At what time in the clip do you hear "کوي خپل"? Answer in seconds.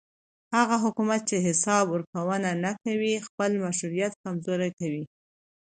2.83-3.51